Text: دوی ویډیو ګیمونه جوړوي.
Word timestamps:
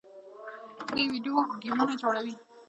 دوی 0.89 1.05
ویډیو 1.11 1.35
ګیمونه 1.61 1.93
جوړوي. 2.01 2.33